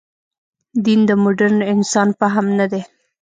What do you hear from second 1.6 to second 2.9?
انسان فهم نه دی.